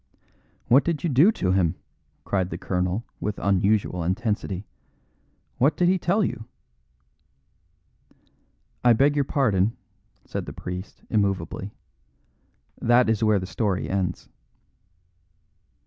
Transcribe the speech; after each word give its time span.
"What 0.67 0.83
did 0.83 1.03
you 1.03 1.11
do 1.11 1.31
to 1.33 1.51
him?" 1.51 1.75
cried 2.23 2.49
the 2.49 2.57
colonel, 2.57 3.03
with 3.19 3.37
unusual 3.37 4.03
intensity. 4.03 4.65
"What 5.59 5.77
did 5.77 5.89
he 5.89 5.99
tell 5.99 6.23
you?" 6.23 6.45
"I 8.83 8.93
beg 8.93 9.15
your 9.15 9.25
pardon," 9.25 9.77
said 10.25 10.47
the 10.47 10.53
priest 10.53 11.03
immovably, 11.11 11.71
"that 12.81 13.11
is 13.11 13.23
where 13.23 13.37
the 13.37 13.45
story 13.45 13.91
ends." 13.91 14.27